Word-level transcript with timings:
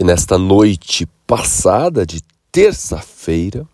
E 0.00 0.04
nesta 0.04 0.38
noite 0.38 1.06
passada 1.26 2.06
de 2.06 2.22
terça-feira, 2.52 3.66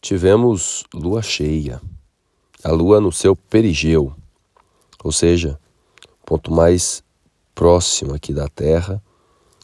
tivemos 0.00 0.82
lua 0.92 1.22
cheia, 1.22 1.80
a 2.64 2.72
lua 2.72 3.00
no 3.00 3.12
seu 3.12 3.36
perigeu, 3.36 4.12
ou 5.04 5.12
seja, 5.12 5.56
ponto 6.26 6.50
mais 6.50 7.04
próximo 7.54 8.12
aqui 8.12 8.34
da 8.34 8.48
Terra, 8.48 9.00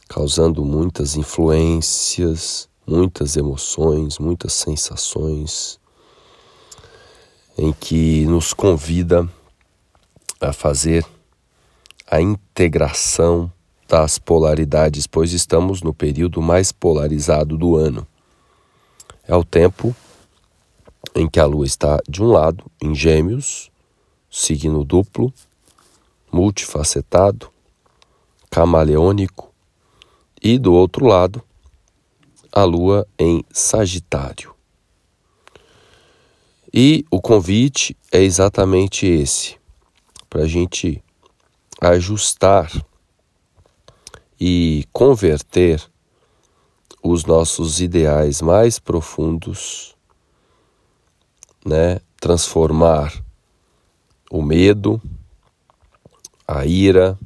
causando 0.07 0.63
muitas 0.63 1.17
influências, 1.17 2.69
muitas 2.87 3.35
emoções, 3.35 4.19
muitas 4.19 4.53
sensações, 4.53 5.77
em 7.57 7.73
que 7.73 8.25
nos 8.25 8.53
convida 8.53 9.29
a 10.39 10.53
fazer 10.53 11.05
a 12.09 12.21
integração 12.21 13.51
das 13.87 14.19
polaridades, 14.19 15.07
pois 15.07 15.31
estamos 15.31 15.81
no 15.81 15.93
período 15.93 16.41
mais 16.41 16.71
polarizado 16.71 17.57
do 17.57 17.75
ano. 17.75 18.05
É 19.27 19.35
o 19.35 19.43
tempo 19.43 19.95
em 21.15 21.27
que 21.27 21.39
a 21.39 21.45
Lua 21.45 21.65
está 21.65 21.99
de 22.07 22.21
um 22.21 22.27
lado, 22.27 22.65
em 22.81 22.93
Gêmeos, 22.93 23.71
signo 24.29 24.83
duplo, 24.83 25.33
multifacetado, 26.31 27.49
camaleônico, 28.49 29.53
e 30.43 30.59
do 30.59 30.73
outro 30.73 31.05
lado, 31.05 31.41
a 32.51 32.63
Lua 32.63 33.07
em 33.17 33.43
Sagitário. 33.51 34.53
E 36.73 37.05
o 37.09 37.19
convite 37.19 37.97
é 38.11 38.21
exatamente 38.21 39.07
esse, 39.07 39.57
para 40.29 40.43
a 40.43 40.47
gente 40.47 41.01
ajustar 41.81 42.71
e 44.39 44.85
converter 44.93 45.81
os 47.03 47.25
nossos 47.25 47.81
ideais 47.81 48.41
mais 48.41 48.79
profundos, 48.79 49.95
né? 51.65 51.99
Transformar 52.19 53.13
o 54.31 54.41
medo, 54.41 55.01
a 56.47 56.65
ira, 56.65 57.17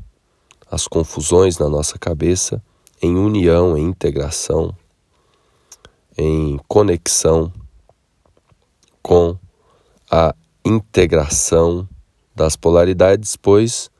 as 0.69 0.87
confusões 0.87 1.57
na 1.57 1.69
nossa 1.69 1.99
cabeça 1.99 2.61
em 3.01 3.15
união, 3.15 3.77
em 3.77 3.83
integração, 3.83 4.75
em 6.17 6.59
conexão 6.67 7.51
com 9.01 9.37
a 10.09 10.33
integração 10.63 11.87
das 12.35 12.55
polaridades, 12.55 13.35
pois 13.35 13.90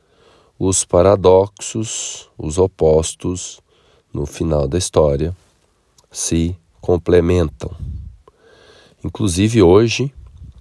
os 0.64 0.86
paradoxos, 0.86 2.30
os 2.38 2.60
opostos, 2.60 3.60
no 4.14 4.28
final 4.28 4.68
da 4.68 4.78
história, 4.78 5.36
se 6.12 6.56
complementam. 6.80 7.76
Inclusive 9.04 9.64
hoje 9.64 10.14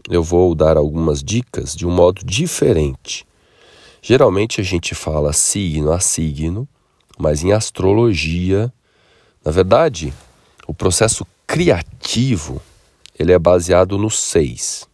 eu 0.09 0.23
vou 0.23 0.55
dar 0.55 0.79
algumas 0.79 1.23
dicas 1.23 1.77
de 1.77 1.87
um 1.87 1.91
modo 1.91 2.25
diferente. 2.25 3.27
Geralmente 4.01 4.59
a 4.59 4.65
gente 4.65 4.95
fala 4.95 5.35
signo 5.35 5.93
a 5.93 6.01
signo, 6.01 6.67
mas 7.19 7.45
em 7.45 7.53
astrologia, 7.53 8.73
na 9.45 9.51
verdade, 9.51 10.15
o 10.67 10.73
processo 10.73 11.27
criativo 11.47 12.63
ele 13.19 13.33
é 13.33 13.39
baseado 13.39 13.99
no 13.99 14.09
seis, 14.09 14.89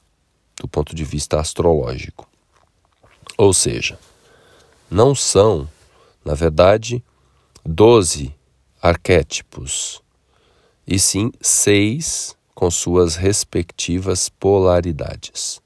do 0.61 0.67
ponto 0.67 0.97
de 0.97 1.05
vista 1.05 1.39
astrológico. 1.39 2.29
Ou 3.39 3.55
seja, 3.55 3.97
não 4.91 5.15
são, 5.15 5.69
na 6.25 6.34
verdade, 6.34 7.03
doze 7.65 8.34
arquétipos, 8.81 10.03
e 10.87 10.98
sim 10.98 11.33
seis 11.41 12.37
com 12.55 12.70
suas 12.70 13.17
respectivas 13.17 14.28
polaridades, 14.28 15.61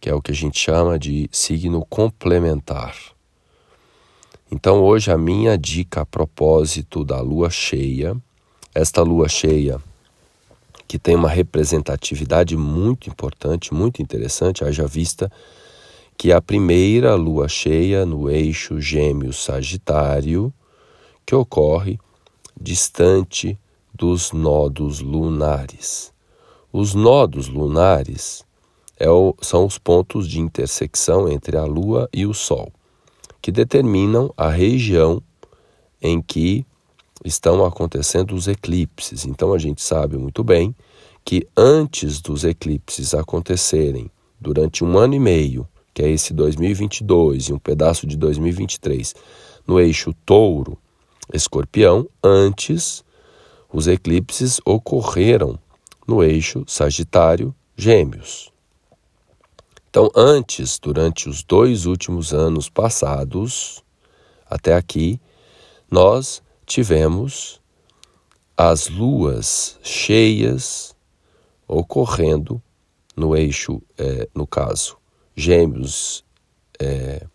que 0.00 0.08
é 0.08 0.14
o 0.14 0.22
que 0.22 0.32
a 0.32 0.34
gente 0.34 0.58
chama 0.58 0.98
de 0.98 1.28
signo 1.30 1.84
complementar. 1.88 2.96
Então, 4.50 4.82
hoje, 4.82 5.10
a 5.10 5.16
minha 5.16 5.56
dica 5.56 6.02
a 6.02 6.06
propósito 6.06 7.04
da 7.04 7.20
lua 7.20 7.48
cheia, 7.48 8.16
esta 8.74 9.02
lua 9.02 9.28
cheia 9.28 9.80
que 10.88 10.98
tem 10.98 11.14
uma 11.14 11.28
representatividade 11.28 12.54
muito 12.54 13.08
importante, 13.08 13.72
muito 13.72 14.02
interessante, 14.02 14.62
haja 14.62 14.86
vista 14.86 15.32
que 16.22 16.30
a 16.30 16.40
primeira 16.40 17.16
lua 17.16 17.48
cheia 17.48 18.06
no 18.06 18.30
eixo 18.30 18.80
Gêmeos-Sagitário, 18.80 20.54
que 21.26 21.34
ocorre 21.34 21.98
distante 22.56 23.58
dos 23.92 24.30
nodos 24.30 25.00
lunares. 25.00 26.12
Os 26.72 26.94
nodos 26.94 27.48
lunares 27.48 28.44
é 29.00 29.10
o, 29.10 29.34
são 29.40 29.66
os 29.66 29.78
pontos 29.78 30.28
de 30.28 30.38
intersecção 30.38 31.28
entre 31.28 31.56
a 31.56 31.64
Lua 31.64 32.08
e 32.12 32.24
o 32.24 32.32
Sol, 32.32 32.72
que 33.40 33.50
determinam 33.50 34.32
a 34.36 34.48
região 34.48 35.20
em 36.00 36.22
que 36.22 36.64
estão 37.24 37.64
acontecendo 37.64 38.32
os 38.32 38.46
eclipses. 38.46 39.24
Então 39.24 39.52
a 39.52 39.58
gente 39.58 39.82
sabe 39.82 40.16
muito 40.16 40.44
bem 40.44 40.72
que 41.24 41.48
antes 41.56 42.20
dos 42.20 42.44
eclipses 42.44 43.12
acontecerem, 43.12 44.08
durante 44.40 44.84
um 44.84 44.96
ano 44.96 45.14
e 45.14 45.18
meio, 45.18 45.66
que 45.94 46.02
é 46.02 46.10
esse 46.10 46.32
2022 46.32 47.48
e 47.48 47.52
um 47.52 47.58
pedaço 47.58 48.06
de 48.06 48.16
2023, 48.16 49.14
no 49.66 49.78
eixo 49.78 50.14
Touro, 50.24 50.78
Escorpião, 51.32 52.08
antes 52.22 53.04
os 53.72 53.86
eclipses 53.86 54.60
ocorreram 54.64 55.58
no 56.06 56.22
eixo 56.22 56.64
Sagitário, 56.66 57.54
Gêmeos. 57.76 58.52
Então, 59.88 60.10
antes, 60.14 60.78
durante 60.78 61.28
os 61.28 61.42
dois 61.42 61.84
últimos 61.86 62.32
anos 62.32 62.68
passados, 62.68 63.82
até 64.48 64.74
aqui, 64.74 65.20
nós 65.90 66.42
tivemos 66.64 67.60
as 68.56 68.88
luas 68.88 69.78
cheias 69.82 70.96
ocorrendo 71.68 72.62
no 73.16 73.36
eixo, 73.36 73.82
é, 73.98 74.28
no 74.34 74.46
caso, 74.46 74.96
Gêmeos, 75.34 76.24
é, 76.78 77.26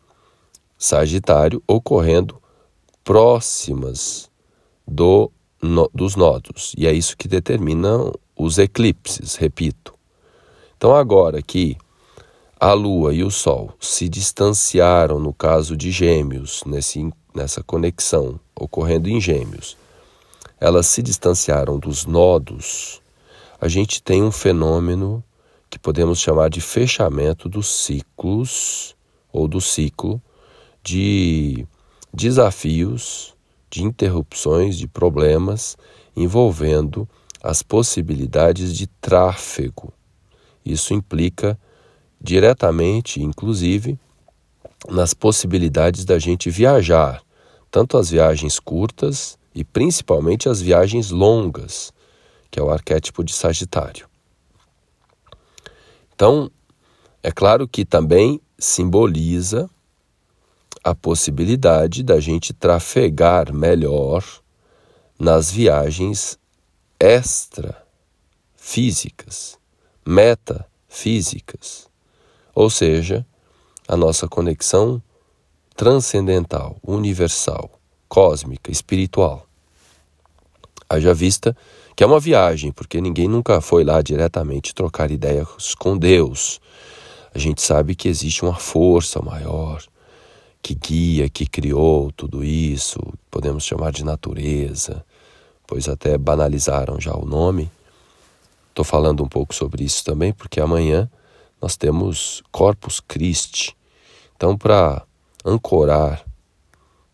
Sagitário, 0.78 1.62
ocorrendo 1.68 2.42
próximas 3.04 4.30
do, 4.88 5.32
no, 5.62 5.90
dos 5.94 6.16
nodos. 6.16 6.74
E 6.78 6.86
é 6.86 6.94
isso 6.94 7.18
que 7.18 7.28
determina 7.28 8.12
os 8.36 8.58
eclipses, 8.58 9.36
repito. 9.36 9.94
Então, 10.78 10.96
agora 10.96 11.42
que 11.42 11.76
a 12.60 12.74
Lua 12.74 13.14
e 13.14 13.24
o 13.24 13.32
Sol 13.32 13.74
se 13.80 14.08
distanciaram, 14.08 15.20
no 15.20 15.34
caso 15.34 15.76
de 15.76 15.92
Gêmeos, 15.92 16.62
nesse, 16.66 17.12
nessa 17.34 17.64
conexão 17.64 18.40
ocorrendo 18.56 19.10
em 19.10 19.20
Gêmeos, 19.20 19.78
elas 20.60 20.88
se 20.88 21.02
distanciaram 21.02 21.78
dos 21.78 22.06
nodos, 22.06 23.02
a 23.60 23.68
gente 23.68 24.02
tem 24.02 24.24
um 24.24 24.32
fenômeno 24.32 25.24
que 25.70 25.78
podemos 25.78 26.20
chamar 26.20 26.50
de 26.50 26.62
fechamento 26.62 27.50
dos 27.50 27.68
ciclos 27.68 28.96
ou 29.32 29.48
do 29.48 29.60
ciclo 29.60 30.22
de 30.84 31.68
desafios, 32.14 33.36
de 33.70 33.84
interrupções, 33.84 34.78
de 34.78 34.88
problemas 34.88 35.78
envolvendo 36.16 37.08
as 37.44 37.62
possibilidades 37.62 38.76
de 38.76 38.88
tráfego. 38.88 39.94
Isso 40.66 40.94
implica 40.94 41.60
diretamente, 42.20 43.22
inclusive, 43.22 44.00
nas 44.90 45.14
possibilidades 45.14 46.06
da 46.06 46.18
gente 46.18 46.50
viajar, 46.50 47.22
tanto 47.70 47.98
as 47.98 48.10
viagens 48.10 48.60
curtas 48.60 49.38
e 49.54 49.64
principalmente 49.64 50.50
as 50.50 50.62
viagens 50.62 51.12
longas, 51.12 51.92
que 52.50 52.60
é 52.60 52.64
o 52.64 52.70
arquétipo 52.70 53.24
de 53.24 53.34
Sagitário. 53.34 54.08
Então, 56.18 56.50
é 57.22 57.32
claro 57.32 57.68
que 57.68 57.86
também 57.86 58.42
simboliza 58.58 59.70
a 60.84 60.96
possibilidade 60.96 62.02
da 62.02 62.20
gente 62.20 62.56
trafegar 62.56 63.54
melhor 63.54 64.26
nas 65.20 65.52
viagens 65.52 66.40
extra 67.00 67.86
físicas, 68.56 69.60
metafísicas, 70.04 71.88
ou 72.56 72.72
seja, 72.72 73.24
a 73.88 73.96
nossa 73.96 74.28
conexão 74.28 75.00
transcendental, 75.76 76.78
universal, 76.82 77.80
cósmica, 78.10 78.72
espiritual. 78.72 79.46
Haja 80.90 81.14
vista 81.14 81.56
que 81.98 82.04
é 82.04 82.08
uma 82.08 82.20
viagem, 82.20 82.72
porque 82.72 83.02
ninguém 83.02 83.28
nunca 83.28 83.60
foi 83.60 83.84
lá 83.84 84.04
diretamente 84.04 84.72
trocar 84.72 85.10
ideias 85.10 85.74
com 85.74 85.98
Deus. 85.98 86.62
A 87.34 87.40
gente 87.40 87.60
sabe 87.60 87.96
que 87.96 88.08
existe 88.08 88.44
uma 88.44 88.54
força 88.54 89.20
maior 89.20 89.84
que 90.62 90.76
guia, 90.76 91.28
que 91.28 91.48
criou 91.48 92.12
tudo 92.12 92.44
isso. 92.44 93.00
Podemos 93.32 93.66
chamar 93.66 93.92
de 93.92 94.06
natureza, 94.06 95.04
pois 95.66 95.90
até 95.90 96.20
banalizaram 96.20 97.02
já 97.02 97.16
o 97.16 97.26
nome. 97.26 97.72
Estou 98.70 98.86
falando 98.86 99.24
um 99.24 99.28
pouco 99.28 99.56
sobre 99.56 99.84
isso 99.84 100.06
também, 100.06 100.32
porque 100.32 100.62
amanhã 100.62 101.10
nós 101.60 101.76
temos 101.76 102.44
Corpus 102.52 103.00
Christi. 103.00 103.76
Então, 104.36 104.56
para 104.56 105.02
ancorar 105.44 106.24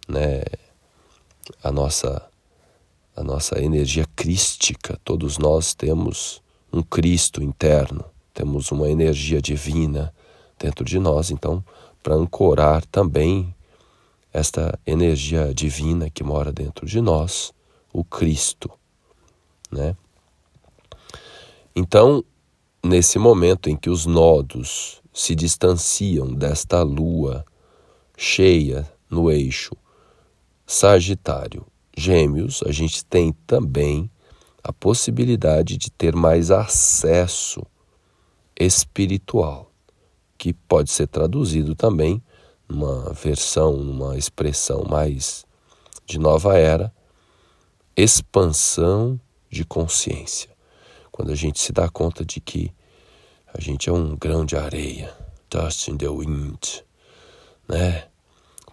né, 0.09 0.43
a 1.63 1.71
nossa 1.71 2.32
a 3.15 3.23
nossa 3.23 3.61
energia 3.61 4.05
crística, 4.15 4.99
todos 5.03 5.37
nós 5.37 5.73
temos 5.73 6.41
um 6.71 6.81
Cristo 6.81 7.43
interno, 7.43 8.03
temos 8.33 8.71
uma 8.71 8.89
energia 8.89 9.41
divina 9.41 10.13
dentro 10.57 10.83
de 10.83 10.97
nós, 10.97 11.29
então, 11.29 11.63
para 12.01 12.15
ancorar 12.15 12.85
também 12.87 13.53
esta 14.31 14.77
energia 14.85 15.53
divina 15.53 16.09
que 16.09 16.23
mora 16.23 16.51
dentro 16.51 16.87
de 16.87 16.99
nós, 16.99 17.53
o 17.93 18.03
Cristo, 18.03 18.71
né? 19.71 19.95
Então, 21.75 22.23
nesse 22.83 23.19
momento 23.19 23.69
em 23.69 23.75
que 23.75 23.89
os 23.89 24.05
nodos 24.05 25.01
se 25.13 25.35
distanciam 25.35 26.33
desta 26.33 26.81
lua 26.81 27.45
cheia 28.17 28.91
no 29.09 29.29
eixo 29.29 29.75
Sagitário, 30.65 31.65
Gêmeos, 31.95 32.63
a 32.65 32.71
gente 32.71 33.05
tem 33.05 33.31
também 33.45 34.09
a 34.63 34.73
possibilidade 34.73 35.77
de 35.77 35.91
ter 35.91 36.15
mais 36.15 36.49
acesso 36.49 37.61
espiritual, 38.59 39.71
que 40.37 40.53
pode 40.53 40.89
ser 40.89 41.07
traduzido 41.07 41.75
também 41.75 42.23
numa 42.67 43.11
versão, 43.13 43.77
numa 43.77 44.17
expressão 44.17 44.83
mais 44.89 45.45
de 46.05 46.17
nova 46.17 46.57
era, 46.57 46.93
expansão 47.95 49.19
de 49.49 49.63
consciência. 49.63 50.49
Quando 51.11 51.31
a 51.31 51.35
gente 51.35 51.59
se 51.59 51.71
dá 51.71 51.87
conta 51.89 52.25
de 52.25 52.39
que 52.41 52.73
a 53.53 53.61
gente 53.61 53.87
é 53.87 53.93
um 53.93 54.15
grão 54.15 54.43
de 54.43 54.55
areia, 54.55 55.15
dust 55.49 55.87
in 55.87 55.97
the 55.97 56.09
wind, 56.09 56.81
né? 57.67 58.07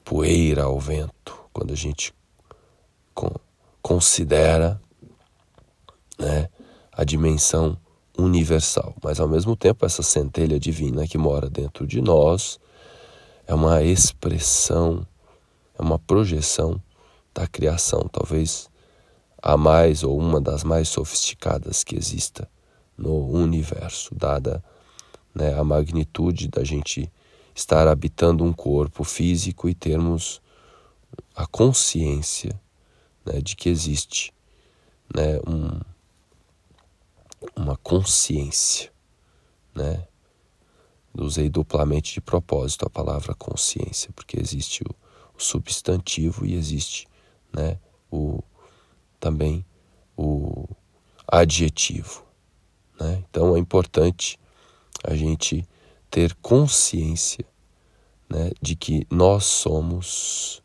Poeira 0.02 0.64
ao 0.64 0.80
vento. 0.80 1.38
Quando 1.52 1.72
a 1.72 1.76
gente 1.76 2.14
considera, 3.82 4.80
né, 6.18 6.48
a 6.92 7.04
dimensão 7.04 7.76
universal, 8.16 8.94
mas 9.02 9.18
ao 9.18 9.28
mesmo 9.28 9.56
tempo 9.56 9.86
essa 9.86 10.02
centelha 10.02 10.60
divina 10.60 11.06
que 11.06 11.16
mora 11.16 11.48
dentro 11.48 11.86
de 11.86 12.00
nós 12.00 12.60
é 13.46 13.54
uma 13.54 13.82
expressão, 13.82 15.06
é 15.78 15.82
uma 15.82 15.98
projeção 15.98 16.80
da 17.34 17.46
criação, 17.46 18.08
talvez 18.12 18.68
a 19.42 19.56
mais 19.56 20.02
ou 20.02 20.18
uma 20.18 20.40
das 20.40 20.62
mais 20.62 20.88
sofisticadas 20.88 21.82
que 21.82 21.96
exista 21.96 22.48
no 22.96 23.28
universo, 23.30 24.14
dada 24.14 24.62
né, 25.34 25.58
a 25.58 25.64
magnitude 25.64 26.48
da 26.48 26.62
gente 26.62 27.10
estar 27.54 27.88
habitando 27.88 28.44
um 28.44 28.52
corpo 28.52 29.02
físico 29.04 29.68
e 29.68 29.74
termos 29.74 30.42
a 31.34 31.46
consciência 31.46 32.60
né, 33.30 33.40
de 33.40 33.54
que 33.54 33.68
existe 33.68 34.32
né, 35.14 35.38
um, 35.46 35.80
uma 37.54 37.76
consciência. 37.76 38.90
Né? 39.74 40.06
Usei 41.14 41.48
duplamente 41.48 42.14
de 42.14 42.20
propósito 42.20 42.86
a 42.86 42.90
palavra 42.90 43.34
consciência, 43.34 44.10
porque 44.14 44.40
existe 44.40 44.82
o, 44.82 44.94
o 45.36 45.40
substantivo 45.40 46.44
e 46.44 46.54
existe 46.54 47.06
né, 47.52 47.78
o, 48.10 48.42
também 49.18 49.64
o 50.16 50.66
adjetivo. 51.26 52.24
Né? 52.98 53.24
Então 53.30 53.54
é 53.54 53.58
importante 53.58 54.38
a 55.04 55.14
gente 55.14 55.66
ter 56.10 56.34
consciência 56.36 57.44
né, 58.28 58.50
de 58.60 58.74
que 58.74 59.06
nós 59.10 59.44
somos 59.44 60.62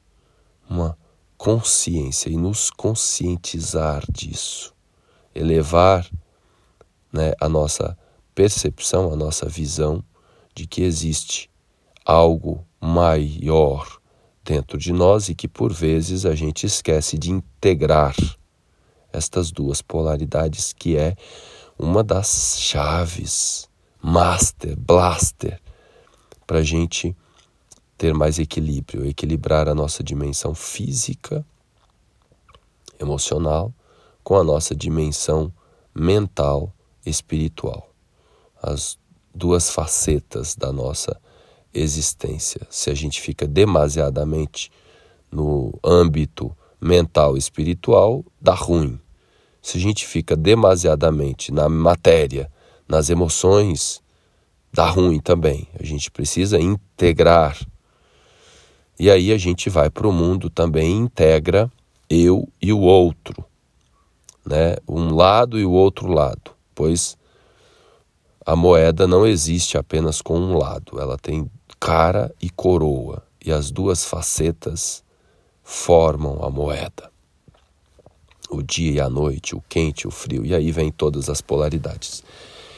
uma 0.67 0.97
consciência 1.45 2.27
e 2.27 2.37
nos 2.37 2.71
conscientizar 2.71 4.03
disso, 4.11 4.73
elevar 5.35 6.09
né, 7.13 7.33
a 7.39 7.47
nossa 7.47 7.95
percepção, 8.33 9.13
a 9.13 9.15
nossa 9.15 9.47
visão 9.47 10.03
de 10.55 10.65
que 10.65 10.81
existe 10.81 11.47
algo 12.03 12.65
maior 12.81 13.87
dentro 14.43 14.75
de 14.79 14.91
nós 14.91 15.29
e 15.29 15.35
que 15.35 15.47
por 15.47 15.71
vezes 15.71 16.25
a 16.25 16.33
gente 16.33 16.65
esquece 16.65 17.15
de 17.15 17.29
integrar 17.29 18.15
estas 19.13 19.51
duas 19.51 19.83
polaridades, 19.83 20.73
que 20.73 20.97
é 20.97 21.15
uma 21.77 22.03
das 22.03 22.57
chaves, 22.59 23.69
master, 24.01 24.75
blaster, 24.79 25.61
para 26.47 26.57
a 26.57 26.63
gente 26.63 27.15
ter 27.97 28.13
mais 28.13 28.39
equilíbrio, 28.39 29.05
equilibrar 29.05 29.69
a 29.69 29.75
nossa 29.75 30.03
dimensão 30.03 30.53
física, 30.53 31.45
emocional, 32.99 33.73
com 34.23 34.35
a 34.35 34.43
nossa 34.43 34.75
dimensão 34.75 35.53
mental, 35.93 36.73
espiritual. 37.05 37.89
As 38.61 38.97
duas 39.33 39.69
facetas 39.69 40.55
da 40.55 40.71
nossa 40.71 41.19
existência. 41.73 42.65
Se 42.69 42.89
a 42.89 42.93
gente 42.93 43.21
fica 43.21 43.45
demasiadamente 43.45 44.71
no 45.31 45.77
âmbito 45.83 46.55
mental 46.79 47.35
e 47.35 47.39
espiritual, 47.39 48.23
dá 48.39 48.53
ruim. 48.53 48.99
Se 49.61 49.77
a 49.77 49.81
gente 49.81 50.05
fica 50.05 50.35
demasiadamente 50.35 51.51
na 51.51 51.67
matéria, 51.67 52.51
nas 52.87 53.09
emoções, 53.09 54.01
dá 54.71 54.89
ruim 54.89 55.19
também. 55.19 55.67
A 55.79 55.83
gente 55.83 56.11
precisa 56.11 56.59
integrar. 56.59 57.57
E 58.97 59.09
aí 59.09 59.31
a 59.31 59.37
gente 59.37 59.69
vai 59.69 59.89
para 59.89 60.07
o 60.07 60.13
mundo 60.13 60.49
também 60.49 60.95
integra 60.97 61.71
eu 62.09 62.47
e 62.61 62.71
o 62.71 62.79
outro, 62.79 63.43
né? 64.45 64.77
Um 64.87 65.13
lado 65.13 65.59
e 65.59 65.65
o 65.65 65.71
outro 65.71 66.07
lado, 66.07 66.51
pois 66.73 67.17
a 68.45 68.55
moeda 68.55 69.07
não 69.07 69.25
existe 69.25 69.77
apenas 69.77 70.21
com 70.21 70.39
um 70.39 70.57
lado, 70.57 70.99
ela 70.99 71.17
tem 71.17 71.49
cara 71.79 72.33
e 72.41 72.49
coroa, 72.49 73.23
e 73.43 73.51
as 73.51 73.71
duas 73.71 74.05
facetas 74.05 75.03
formam 75.63 76.43
a 76.43 76.49
moeda 76.49 77.15
o 78.49 78.61
dia 78.61 78.91
e 78.91 78.99
a 78.99 79.09
noite, 79.09 79.55
o 79.55 79.63
quente 79.67 80.01
e 80.01 80.07
o 80.07 80.11
frio, 80.11 80.45
e 80.45 80.53
aí 80.53 80.71
vem 80.71 80.91
todas 80.91 81.29
as 81.29 81.41
polaridades. 81.41 82.23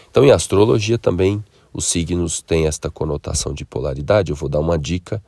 Então, 0.09 0.23
em 0.23 0.31
astrologia 0.31 0.97
também 0.97 1.43
os 1.73 1.85
signos 1.85 2.41
têm 2.41 2.65
esta 2.65 2.89
conotação 2.89 3.53
de 3.53 3.65
polaridade. 3.65 4.31
Eu 4.31 4.35
vou 4.35 4.49
dar 4.49 4.59
uma 4.59 4.77
dica 4.77 5.23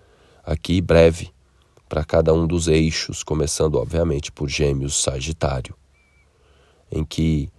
aqui 0.49 0.81
breve 0.81 1.29
para 1.87 2.03
cada 2.03 2.33
um 2.33 2.47
dos 2.47 2.67
eixos, 2.67 3.21
começando 3.21 3.75
obviamente 3.75 4.31
por 4.31 4.49
Gêmeos, 4.49 5.01
Sagitário, 5.01 5.75
em 6.91 7.05
que 7.05 7.51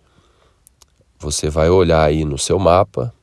você 1.17 1.49
vai 1.49 1.71
olhar 1.71 2.03
aí 2.03 2.25
no 2.25 2.37
seu 2.37 2.59
mapa, 2.59 3.15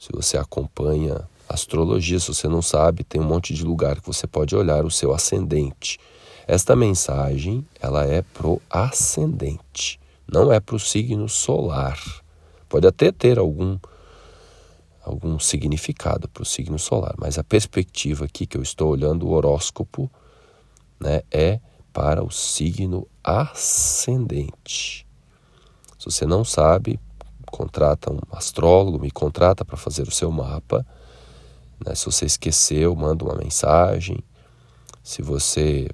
se 0.00 0.08
você 0.10 0.38
acompanha 0.38 1.28
astrologia, 1.46 2.18
se 2.18 2.28
você 2.28 2.48
não 2.48 2.62
sabe, 2.62 3.04
tem 3.04 3.20
um 3.20 3.26
monte 3.26 3.52
de 3.52 3.62
lugar 3.62 4.00
que 4.00 4.06
você 4.06 4.26
pode 4.26 4.56
olhar 4.56 4.86
o 4.86 4.90
seu 4.90 5.12
ascendente. 5.12 5.98
Esta 6.46 6.74
mensagem, 6.74 7.66
ela 7.80 8.06
é 8.06 8.22
pro 8.22 8.60
ascendente, 8.70 10.00
não 10.26 10.50
é 10.50 10.60
para 10.60 10.76
o 10.76 10.80
signo 10.80 11.28
solar. 11.28 12.00
Pode 12.70 12.86
até 12.86 13.12
ter 13.12 13.38
algum 13.38 13.78
algum 15.04 15.38
significado 15.38 16.28
para 16.28 16.42
o 16.42 16.46
signo 16.46 16.78
solar, 16.78 17.14
mas 17.18 17.38
a 17.38 17.44
perspectiva 17.44 18.24
aqui 18.24 18.46
que 18.46 18.56
eu 18.56 18.62
estou 18.62 18.90
olhando 18.90 19.26
o 19.26 19.32
horóscopo, 19.32 20.10
né, 20.98 21.22
é 21.30 21.60
para 21.92 22.24
o 22.24 22.30
signo 22.30 23.06
ascendente. 23.22 25.06
Se 25.98 26.06
você 26.06 26.26
não 26.26 26.44
sabe, 26.44 26.98
contrata 27.46 28.12
um 28.12 28.18
astrólogo, 28.32 28.98
me 28.98 29.10
contrata 29.10 29.64
para 29.64 29.76
fazer 29.76 30.08
o 30.08 30.10
seu 30.10 30.30
mapa. 30.30 30.84
Né? 31.86 31.94
Se 31.94 32.06
você 32.06 32.24
esqueceu, 32.24 32.94
manda 32.96 33.24
uma 33.24 33.36
mensagem. 33.36 34.18
Se 35.02 35.22
você 35.22 35.88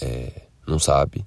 é, 0.00 0.42
não 0.66 0.78
sabe, 0.78 1.24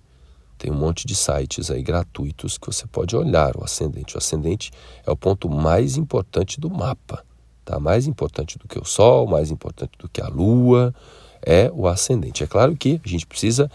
tem 0.59 0.69
um 0.69 0.75
monte 0.75 1.07
de 1.07 1.15
sites 1.15 1.71
aí 1.71 1.81
gratuitos 1.81 2.57
que 2.57 2.67
você 2.67 2.85
pode 2.85 3.15
olhar 3.15 3.55
o 3.55 3.63
ascendente. 3.63 4.15
O 4.15 4.17
ascendente 4.17 4.71
é 5.07 5.09
o 5.09 5.15
ponto 5.15 5.49
mais 5.49 5.95
importante 5.95 6.59
do 6.59 6.69
mapa, 6.69 7.23
tá? 7.63 7.79
Mais 7.79 8.05
importante 8.05 8.59
do 8.59 8.67
que 8.67 8.77
o 8.77 8.83
Sol, 8.83 9.25
mais 9.25 9.49
importante 9.49 9.93
do 9.97 10.09
que 10.09 10.21
a 10.21 10.27
Lua, 10.27 10.93
é 11.41 11.71
o 11.73 11.87
ascendente. 11.87 12.43
É 12.43 12.47
claro 12.47 12.75
que 12.75 12.99
a 13.03 13.07
gente 13.07 13.25
precisa, 13.25 13.71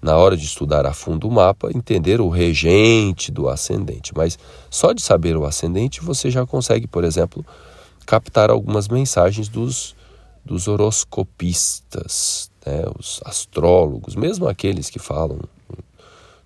na 0.00 0.16
hora 0.16 0.36
de 0.36 0.44
estudar 0.44 0.86
a 0.86 0.92
fundo 0.92 1.26
o 1.26 1.32
mapa, 1.32 1.70
entender 1.74 2.20
o 2.20 2.28
regente 2.28 3.32
do 3.32 3.48
ascendente. 3.48 4.12
Mas 4.16 4.38
só 4.70 4.92
de 4.92 5.02
saber 5.02 5.36
o 5.36 5.44
ascendente 5.44 6.00
você 6.00 6.30
já 6.30 6.46
consegue, 6.46 6.86
por 6.86 7.02
exemplo, 7.02 7.44
captar 8.06 8.48
algumas 8.48 8.86
mensagens 8.86 9.48
dos 9.48 9.96
dos 10.44 10.66
horoscopistas, 10.66 12.50
né, 12.66 12.82
os 12.98 13.20
astrólogos, 13.24 14.16
mesmo 14.16 14.48
aqueles 14.48 14.90
que 14.90 14.98
falam 14.98 15.38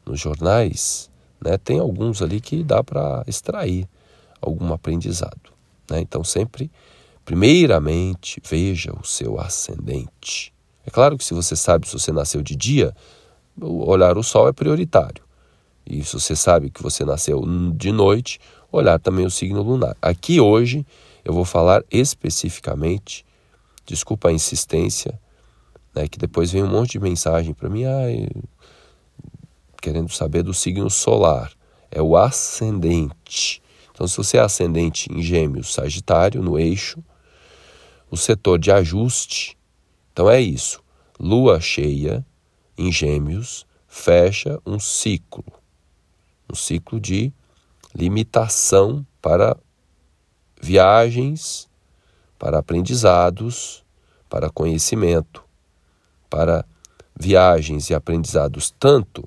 nos 0.06 0.20
jornais, 0.20 1.10
né, 1.44 1.58
tem 1.58 1.78
alguns 1.78 2.22
ali 2.22 2.40
que 2.40 2.62
dá 2.62 2.82
para 2.82 3.24
extrair 3.26 3.88
algum 4.40 4.72
aprendizado. 4.72 5.52
Né? 5.90 6.00
Então, 6.00 6.22
sempre, 6.22 6.70
primeiramente, 7.24 8.40
veja 8.48 8.92
o 8.92 9.04
seu 9.04 9.38
ascendente. 9.38 10.52
É 10.86 10.90
claro 10.90 11.18
que 11.18 11.24
se 11.24 11.34
você 11.34 11.56
sabe 11.56 11.88
se 11.88 11.92
você 11.92 12.12
nasceu 12.12 12.42
de 12.42 12.54
dia, 12.54 12.94
olhar 13.60 14.16
o 14.16 14.22
sol 14.22 14.48
é 14.48 14.52
prioritário. 14.52 15.24
E 15.84 16.02
se 16.04 16.14
você 16.14 16.34
sabe 16.34 16.70
que 16.70 16.82
você 16.82 17.04
nasceu 17.04 17.42
de 17.74 17.92
noite, 17.92 18.40
olhar 18.70 18.98
também 18.98 19.24
o 19.24 19.30
signo 19.30 19.62
lunar. 19.62 19.96
Aqui 20.00 20.40
hoje 20.40 20.86
eu 21.24 21.32
vou 21.32 21.44
falar 21.44 21.82
especificamente, 21.90 23.24
desculpa 23.84 24.28
a 24.28 24.32
insistência, 24.32 25.18
né, 25.94 26.06
que 26.06 26.18
depois 26.18 26.50
vem 26.50 26.62
um 26.62 26.68
monte 26.68 26.92
de 26.92 27.00
mensagem 27.00 27.54
para 27.54 27.68
mim, 27.68 27.84
ah, 27.84 28.02
querendo 29.80 30.12
saber 30.12 30.42
do 30.42 30.54
signo 30.54 30.90
solar. 30.90 31.52
É 31.90 32.02
o 32.02 32.16
ascendente. 32.16 33.62
Então, 33.90 34.06
se 34.06 34.16
você 34.16 34.36
é 34.36 34.40
ascendente 34.40 35.10
em 35.12 35.22
Gêmeos, 35.22 35.72
Sagitário, 35.72 36.42
no 36.42 36.58
eixo, 36.58 37.02
o 38.10 38.16
setor 38.16 38.58
de 38.58 38.70
ajuste, 38.70 39.56
então 40.12 40.28
é 40.28 40.40
isso. 40.40 40.82
Lua 41.18 41.60
cheia 41.60 42.24
em 42.76 42.92
Gêmeos 42.92 43.66
fecha 43.86 44.60
um 44.66 44.78
ciclo, 44.78 45.44
um 46.50 46.54
ciclo 46.54 47.00
de 47.00 47.32
limitação 47.94 49.06
para 49.22 49.56
viagens, 50.60 51.68
para 52.38 52.58
aprendizados, 52.58 53.82
para 54.28 54.50
conhecimento, 54.50 55.42
para 56.28 56.64
viagens 57.18 57.88
e 57.88 57.94
aprendizados 57.94 58.74
tanto 58.78 59.26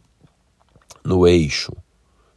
no 1.04 1.28
eixo, 1.28 1.74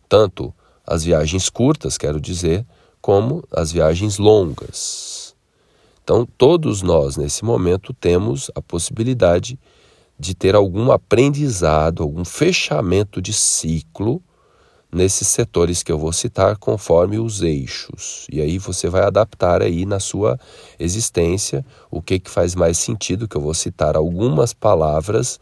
tanto 0.08 0.54
as 0.86 1.04
viagens 1.04 1.48
curtas, 1.48 1.96
quero 1.96 2.20
dizer, 2.20 2.66
como 3.00 3.42
as 3.52 3.72
viagens 3.72 4.18
longas. 4.18 5.34
Então, 6.02 6.26
todos 6.38 6.82
nós 6.82 7.16
nesse 7.16 7.44
momento 7.44 7.94
temos 7.94 8.50
a 8.54 8.60
possibilidade 8.60 9.58
de 10.18 10.34
ter 10.34 10.54
algum 10.54 10.92
aprendizado, 10.92 12.02
algum 12.02 12.24
fechamento 12.24 13.20
de 13.20 13.32
ciclo 13.32 14.22
nesses 14.92 15.26
setores 15.28 15.82
que 15.82 15.90
eu 15.90 15.98
vou 15.98 16.12
citar 16.12 16.58
conforme 16.58 17.18
os 17.18 17.40
eixos. 17.40 18.26
E 18.30 18.40
aí 18.40 18.58
você 18.58 18.88
vai 18.88 19.02
adaptar 19.02 19.62
aí 19.62 19.86
na 19.86 19.98
sua 19.98 20.38
existência 20.78 21.64
o 21.90 22.02
que, 22.02 22.18
que 22.18 22.30
faz 22.30 22.54
mais 22.54 22.76
sentido, 22.76 23.26
que 23.26 23.36
eu 23.36 23.40
vou 23.40 23.54
citar 23.54 23.96
algumas 23.96 24.52
palavras 24.52 25.40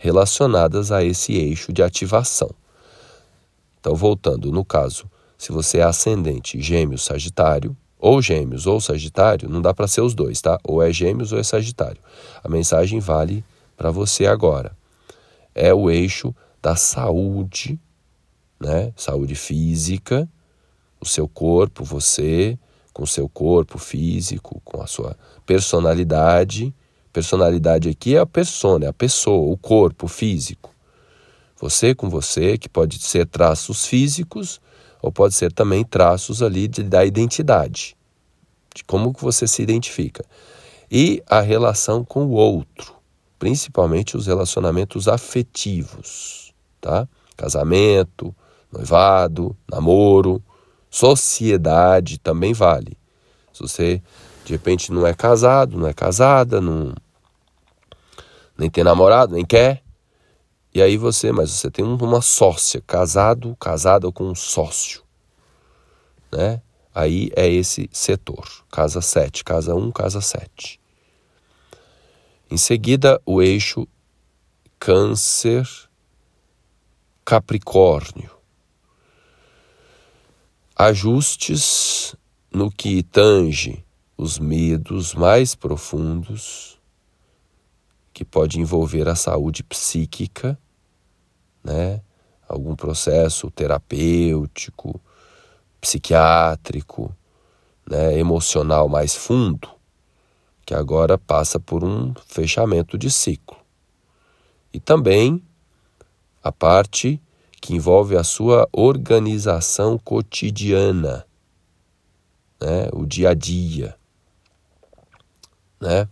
relacionadas 0.00 0.90
a 0.90 1.04
esse 1.04 1.34
eixo 1.34 1.72
de 1.72 1.82
ativação. 1.82 2.50
Então, 3.78 3.94
voltando, 3.94 4.50
no 4.50 4.64
caso, 4.64 5.04
se 5.38 5.52
você 5.52 5.78
é 5.78 5.82
ascendente 5.82 6.60
gêmeos, 6.60 7.04
sagitário, 7.04 7.76
ou 7.98 8.20
gêmeos 8.20 8.66
ou 8.66 8.80
sagitário, 8.80 9.48
não 9.48 9.60
dá 9.60 9.74
para 9.74 9.86
ser 9.86 10.00
os 10.00 10.14
dois, 10.14 10.40
tá? 10.40 10.58
Ou 10.64 10.82
é 10.82 10.90
gêmeos 10.90 11.32
ou 11.32 11.38
é 11.38 11.42
sagitário. 11.42 12.00
A 12.42 12.48
mensagem 12.48 12.98
vale 12.98 13.44
para 13.76 13.90
você 13.90 14.26
agora. 14.26 14.76
É 15.54 15.72
o 15.74 15.90
eixo 15.90 16.34
da 16.62 16.74
saúde 16.74 17.78
né? 18.60 18.92
Saúde 18.94 19.34
física, 19.34 20.28
o 21.00 21.06
seu 21.06 21.26
corpo, 21.26 21.82
você, 21.82 22.58
com 22.92 23.06
seu 23.06 23.28
corpo 23.28 23.78
físico, 23.78 24.60
com 24.62 24.82
a 24.82 24.86
sua 24.86 25.16
personalidade. 25.46 26.74
Personalidade 27.12 27.88
aqui 27.88 28.16
é 28.16 28.20
a 28.20 28.26
persona, 28.26 28.86
é 28.86 28.88
a 28.88 28.92
pessoa, 28.92 29.52
o 29.52 29.56
corpo 29.56 30.06
físico. 30.06 30.74
Você 31.60 31.94
com 31.94 32.08
você, 32.08 32.56
que 32.56 32.68
pode 32.68 32.98
ser 33.00 33.26
traços 33.26 33.84
físicos 33.84 34.60
ou 35.02 35.10
pode 35.10 35.34
ser 35.34 35.52
também 35.52 35.84
traços 35.84 36.42
ali 36.42 36.68
de, 36.68 36.82
da 36.82 37.04
identidade, 37.04 37.96
de 38.74 38.84
como 38.84 39.12
que 39.12 39.22
você 39.22 39.46
se 39.46 39.62
identifica. 39.62 40.24
E 40.90 41.22
a 41.26 41.40
relação 41.40 42.04
com 42.04 42.24
o 42.26 42.32
outro, 42.32 42.94
principalmente 43.38 44.16
os 44.16 44.26
relacionamentos 44.26 45.08
afetivos, 45.08 46.54
tá? 46.80 47.08
Casamento, 47.36 48.34
noivado, 48.72 49.56
namoro, 49.70 50.42
sociedade 50.90 52.18
também 52.18 52.52
vale. 52.52 52.96
Se 53.52 53.60
você 53.62 54.02
de 54.50 54.56
repente 54.56 54.90
não 54.90 55.06
é 55.06 55.14
casado, 55.14 55.78
não 55.78 55.86
é 55.86 55.92
casada, 55.92 56.60
não 56.60 56.92
nem 58.58 58.68
tem 58.68 58.82
namorado, 58.82 59.34
nem 59.34 59.44
quer, 59.44 59.80
e 60.74 60.82
aí 60.82 60.96
você, 60.96 61.30
mas 61.30 61.50
você 61.50 61.70
tem 61.70 61.84
uma 61.84 62.20
sócia, 62.20 62.82
casado, 62.84 63.56
casada 63.60 64.10
com 64.10 64.24
um 64.24 64.34
sócio, 64.34 65.02
né? 66.32 66.60
Aí 66.92 67.30
é 67.36 67.48
esse 67.48 67.88
setor, 67.92 68.44
casa 68.70 69.00
7, 69.00 69.44
casa 69.44 69.74
1, 69.74 69.92
casa 69.92 70.20
7. 70.20 70.80
Em 72.50 72.56
seguida, 72.56 73.22
o 73.24 73.40
eixo 73.40 73.86
Câncer 74.80 75.64
Capricórnio 77.24 78.30
ajustes 80.74 82.16
no 82.52 82.70
que 82.70 83.02
tange 83.04 83.84
os 84.20 84.38
medos 84.38 85.14
mais 85.14 85.54
profundos, 85.54 86.78
que 88.12 88.22
pode 88.22 88.60
envolver 88.60 89.08
a 89.08 89.14
saúde 89.14 89.62
psíquica, 89.62 90.58
né? 91.64 92.02
algum 92.46 92.76
processo 92.76 93.50
terapêutico, 93.50 95.00
psiquiátrico, 95.80 97.16
né? 97.88 98.18
emocional 98.18 98.90
mais 98.90 99.16
fundo, 99.16 99.70
que 100.66 100.74
agora 100.74 101.16
passa 101.16 101.58
por 101.58 101.82
um 101.82 102.12
fechamento 102.26 102.98
de 102.98 103.10
ciclo. 103.10 103.56
E 104.70 104.78
também 104.78 105.42
a 106.42 106.52
parte 106.52 107.18
que 107.58 107.74
envolve 107.74 108.18
a 108.18 108.22
sua 108.22 108.68
organização 108.70 109.96
cotidiana, 109.96 111.26
né? 112.60 112.90
o 112.92 113.06
dia 113.06 113.30
a 113.30 113.34
dia, 113.34 113.98
né? 115.80 116.08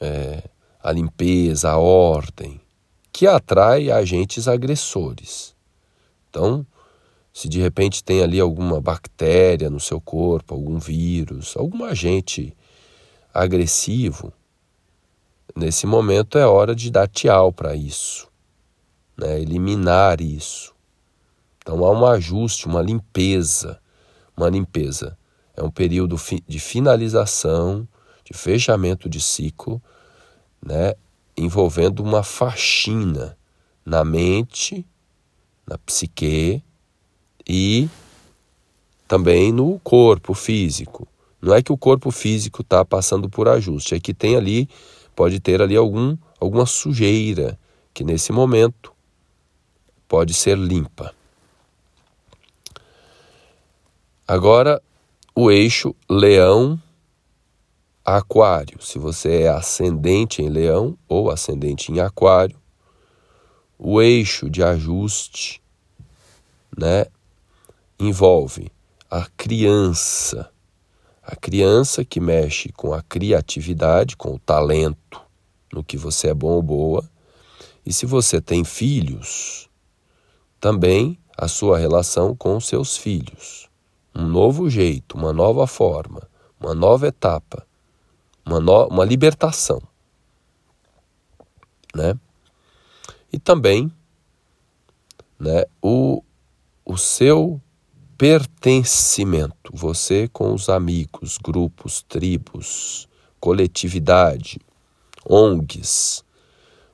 É, 0.00 0.42
a 0.82 0.92
limpeza, 0.92 1.70
a 1.70 1.78
ordem, 1.78 2.60
que 3.12 3.26
atrai 3.26 3.90
agentes 3.90 4.48
agressores. 4.48 5.54
Então, 6.28 6.66
se 7.32 7.48
de 7.48 7.60
repente 7.60 8.02
tem 8.02 8.22
ali 8.22 8.40
alguma 8.40 8.80
bactéria 8.80 9.70
no 9.70 9.80
seu 9.80 10.00
corpo, 10.00 10.54
algum 10.54 10.78
vírus, 10.78 11.56
algum 11.56 11.84
agente 11.84 12.54
agressivo, 13.32 14.32
nesse 15.54 15.86
momento 15.86 16.36
é 16.36 16.46
hora 16.46 16.74
de 16.74 16.90
dar 16.90 17.08
tchau 17.08 17.52
para 17.52 17.74
isso 17.74 18.32
né, 19.16 19.40
eliminar 19.40 20.20
isso. 20.20 20.74
Então 21.58 21.84
há 21.84 21.92
um 21.92 22.04
ajuste, 22.06 22.66
uma 22.66 22.82
limpeza, 22.82 23.80
uma 24.36 24.48
limpeza. 24.48 25.16
É 25.56 25.62
um 25.62 25.70
período 25.70 26.16
de 26.46 26.58
finalização, 26.58 27.86
de 28.32 28.38
fechamento 28.38 29.10
de 29.10 29.20
ciclo, 29.20 29.80
né, 30.64 30.94
envolvendo 31.36 32.02
uma 32.02 32.22
faxina 32.22 33.36
na 33.84 34.02
mente, 34.04 34.86
na 35.66 35.76
psique 35.76 36.62
e 37.46 37.88
também 39.06 39.52
no 39.52 39.78
corpo 39.80 40.32
físico. 40.32 41.06
Não 41.42 41.54
é 41.54 41.62
que 41.62 41.72
o 41.72 41.76
corpo 41.76 42.10
físico 42.10 42.62
está 42.62 42.82
passando 42.84 43.28
por 43.28 43.48
ajuste, 43.48 43.94
é 43.94 44.00
que 44.00 44.14
tem 44.14 44.34
ali, 44.34 44.66
pode 45.14 45.38
ter 45.38 45.60
ali 45.60 45.76
algum, 45.76 46.16
alguma 46.40 46.64
sujeira 46.64 47.58
que 47.92 48.02
nesse 48.02 48.32
momento 48.32 48.94
pode 50.08 50.32
ser 50.32 50.56
limpa. 50.56 51.14
Agora, 54.26 54.80
o 55.34 55.50
eixo 55.50 55.94
leão-aquário. 58.04 58.82
Se 58.82 58.98
você 58.98 59.42
é 59.42 59.48
ascendente 59.48 60.42
em 60.42 60.48
leão 60.48 60.98
ou 61.08 61.30
ascendente 61.30 61.92
em 61.92 62.00
aquário, 62.00 62.60
o 63.78 64.00
eixo 64.00 64.50
de 64.50 64.62
ajuste 64.62 65.62
né, 66.76 67.06
envolve 67.98 68.70
a 69.10 69.26
criança. 69.36 70.50
A 71.22 71.36
criança 71.36 72.04
que 72.04 72.20
mexe 72.20 72.70
com 72.72 72.92
a 72.92 73.02
criatividade, 73.02 74.16
com 74.16 74.34
o 74.34 74.38
talento, 74.38 75.20
no 75.72 75.84
que 75.84 75.96
você 75.96 76.28
é 76.28 76.34
bom 76.34 76.52
ou 76.52 76.62
boa. 76.62 77.08
E 77.86 77.92
se 77.92 78.06
você 78.06 78.40
tem 78.40 78.64
filhos, 78.64 79.68
também 80.60 81.18
a 81.36 81.46
sua 81.46 81.78
relação 81.78 82.34
com 82.34 82.58
seus 82.60 82.96
filhos. 82.96 83.68
Um 84.14 84.26
novo 84.26 84.68
jeito, 84.68 85.16
uma 85.16 85.32
nova 85.32 85.66
forma, 85.66 86.28
uma 86.60 86.74
nova 86.74 87.06
etapa 87.06 87.66
uma, 88.44 88.60
no, 88.60 88.86
uma 88.88 89.04
libertação. 89.04 89.80
Né? 91.94 92.18
E 93.32 93.38
também 93.38 93.92
né, 95.38 95.64
o, 95.80 96.22
o 96.84 96.96
seu 96.96 97.60
pertencimento, 98.16 99.72
você 99.72 100.28
com 100.28 100.54
os 100.54 100.68
amigos, 100.68 101.38
grupos, 101.38 102.02
tribos, 102.08 103.08
coletividade, 103.40 104.60
ONGs, 105.28 106.24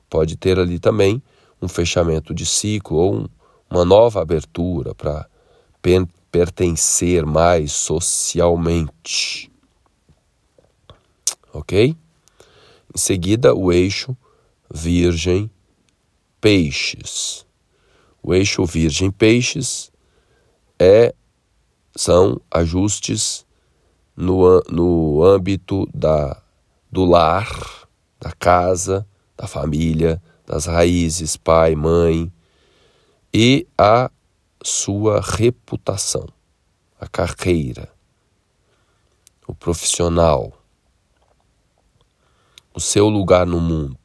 pode 0.09 0.35
ter 0.35 0.57
ali 0.57 0.79
também 0.79 1.21
um 1.61 1.67
fechamento 1.67 2.33
de 2.33 2.45
ciclo 2.45 2.97
ou 2.97 3.15
um, 3.15 3.27
uma 3.69 3.85
nova 3.85 4.21
abertura 4.21 4.95
para 4.95 5.27
pertencer 6.31 7.25
mais 7.25 7.71
socialmente. 7.71 9.51
Ok? 11.53 11.95
Em 12.93 12.97
seguida, 12.97 13.53
o 13.53 13.71
eixo 13.71 14.15
Virgem 14.73 15.49
Peixes. 16.41 17.45
O 18.21 18.33
eixo 18.33 18.65
Virgem 18.65 19.11
Peixes 19.11 19.91
é 20.77 21.13
são 21.95 22.39
ajustes 22.51 23.45
no, 24.15 24.61
no 24.69 25.23
âmbito 25.23 25.87
da, 25.93 26.41
do 26.91 27.05
lar, 27.05 27.87
da 28.19 28.31
casa, 28.31 29.07
da 29.35 29.47
família, 29.47 30.21
das 30.45 30.65
raízes, 30.65 31.37
pai, 31.37 31.75
mãe, 31.75 32.31
e 33.33 33.67
a 33.77 34.09
sua 34.63 35.21
reputação, 35.21 36.27
a 36.99 37.07
carreira, 37.07 37.89
o 39.47 39.53
profissional, 39.53 40.58
o 42.79 42.81
seu 42.81 43.09
lugar 43.09 43.45
no 43.45 43.59
mundo. 43.59 43.97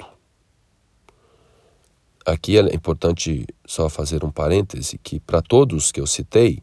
Aqui 2.27 2.59
é 2.59 2.75
importante 2.75 3.47
só 3.65 3.89
fazer 3.89 4.25
um 4.25 4.33
parêntese 4.33 4.99
que 4.99 5.21
para 5.21 5.41
todos 5.41 5.93
que 5.93 6.01
eu 6.01 6.09
citei, 6.09 6.61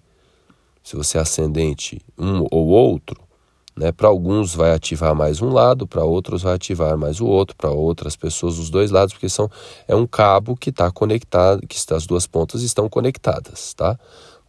se 0.83 0.97
você 0.97 1.17
é 1.17 1.21
ascendente 1.21 2.01
um 2.17 2.45
ou 2.51 2.67
outro, 2.67 3.15
né, 3.77 3.93
para 3.93 4.09
alguns 4.09 4.53
vai 4.53 4.73
ativar 4.73 5.15
mais 5.15 5.41
um 5.41 5.53
lado, 5.53 5.87
para 5.87 6.03
outros 6.03 6.41
vai 6.41 6.55
ativar 6.55 6.97
mais 6.97 7.21
o 7.21 7.27
outro, 7.27 7.55
para 7.55 7.71
outras 7.71 8.17
pessoas 8.17 8.59
os 8.59 8.69
dois 8.69 8.91
lados, 8.91 9.13
porque 9.13 9.29
são 9.29 9.49
é 9.87 9.95
um 9.95 10.05
cabo 10.05 10.57
que 10.57 10.69
está 10.69 10.91
conectado, 10.91 11.65
que 11.65 11.77
as 11.93 12.05
duas 12.05 12.27
pontas 12.27 12.61
estão 12.61 12.89
conectadas, 12.89 13.73
tá? 13.73 13.97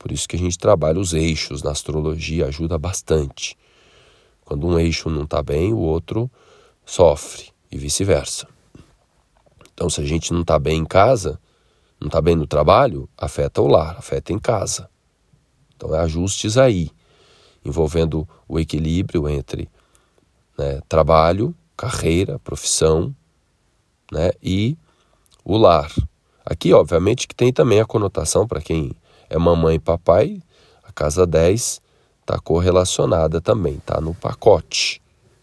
Por 0.00 0.10
isso 0.10 0.28
que 0.28 0.34
a 0.34 0.38
gente 0.40 0.58
trabalha 0.58 0.98
os 0.98 1.12
eixos 1.12 1.62
na 1.62 1.70
astrologia, 1.70 2.46
ajuda 2.46 2.76
bastante. 2.76 3.56
Quando 4.44 4.66
um 4.66 4.76
eixo 4.80 5.08
não 5.08 5.22
está 5.22 5.40
bem, 5.44 5.72
o 5.72 5.78
outro 5.78 6.28
sofre 6.92 7.50
e 7.70 7.78
vice-versa. 7.78 8.46
Então, 9.72 9.88
se 9.88 10.02
a 10.02 10.04
gente 10.04 10.30
não 10.30 10.42
está 10.42 10.58
bem 10.58 10.80
em 10.80 10.84
casa, 10.84 11.40
não 11.98 12.08
está 12.08 12.20
bem 12.20 12.36
no 12.36 12.46
trabalho, 12.46 13.08
afeta 13.16 13.62
o 13.62 13.66
lar, 13.66 13.96
afeta 13.96 14.30
em 14.30 14.38
casa. 14.38 14.90
Então, 15.74 15.94
é 15.94 16.00
ajustes 16.00 16.58
aí, 16.58 16.90
envolvendo 17.64 18.28
o 18.46 18.60
equilíbrio 18.60 19.26
entre 19.26 19.70
né, 20.58 20.82
trabalho, 20.86 21.54
carreira, 21.74 22.38
profissão 22.38 23.16
né, 24.12 24.32
e 24.42 24.76
o 25.42 25.56
lar. 25.56 25.90
Aqui, 26.44 26.74
obviamente, 26.74 27.26
que 27.26 27.34
tem 27.34 27.50
também 27.54 27.80
a 27.80 27.86
conotação 27.86 28.46
para 28.46 28.60
quem 28.60 28.92
é 29.30 29.38
mamãe 29.38 29.76
e 29.76 29.80
papai, 29.80 30.42
a 30.84 30.92
casa 30.92 31.26
10 31.26 31.80
está 32.20 32.38
correlacionada 32.38 33.40
também, 33.40 33.76
está 33.76 33.98
no 33.98 34.14
pacote. 34.14 35.01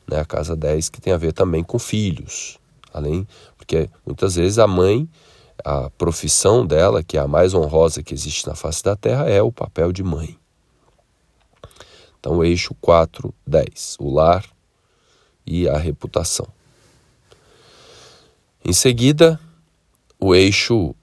Né? 0.10 0.20
A 0.20 0.25
casa 0.25 0.56
10 0.56 0.89
que 0.89 1.01
tem 1.01 1.13
a 1.13 1.18
ver 1.18 1.34
também 1.34 1.63
com 1.63 1.78
filhos. 1.78 2.58
Além, 2.94 3.28
porque 3.56 3.89
muitas 4.06 4.36
vezes 4.36 4.58
a 4.58 4.66
mãe, 4.66 5.08
a 5.63 5.89
profissão 5.92 6.66
dela, 6.66 7.04
que 7.04 7.18
é 7.18 7.22
a 7.22 7.28
mais 7.28 7.54
honrosa 7.54 8.01
que 8.01 8.13
existe 8.13 8.48
na 8.48 8.56
face 8.56 8.84
da 8.84 8.96
terra, 8.96 9.30
é 9.30 9.42
o 9.42 9.51
papel 9.51 9.92
de 9.92 10.03
mãe. 10.03 10.38
Então, 12.20 12.44
eixo 12.44 12.75
4, 12.81 13.33
10, 13.46 13.98
o 14.00 14.14
lar 14.14 14.44
e 15.46 15.70
a 15.70 15.77
reputação. 15.77 16.48
Em 18.66 18.74
seguida, 18.74 19.40
o 20.20 20.36
eixo 20.36 20.94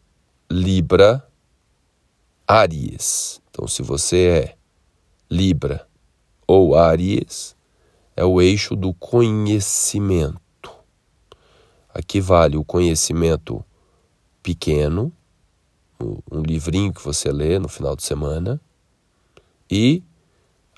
Libra, 0.50 1.26
Aries. 2.46 3.40
Então, 3.50 3.66
se 3.66 3.82
você 3.82 4.26
é 4.28 4.56
Libra 5.30 5.86
ou 6.46 6.76
Aries, 6.76 7.55
é 8.16 8.24
o 8.24 8.40
eixo 8.40 8.74
do 8.74 8.94
conhecimento. 8.94 10.40
Aqui 11.92 12.20
vale 12.20 12.56
o 12.56 12.64
conhecimento 12.64 13.62
pequeno, 14.42 15.12
um 16.00 16.42
livrinho 16.42 16.92
que 16.92 17.02
você 17.02 17.30
lê 17.30 17.58
no 17.58 17.68
final 17.68 17.94
de 17.94 18.02
semana, 18.02 18.60
e 19.70 20.02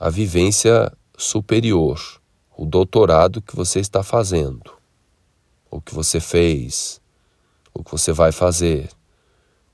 a 0.01 0.11
vivência 0.11 0.92
superior, 1.16 2.01
o 2.57 2.64
doutorado 2.64 3.40
que 3.40 3.55
você 3.55 3.79
está 3.79 4.03
fazendo, 4.03 4.72
o 5.70 5.81
que 5.81 5.94
você 5.94 6.20
fez, 6.20 7.01
o 7.72 7.85
que 7.85 7.90
você 7.90 8.12
vai 8.12 8.33
fazer. 8.33 8.88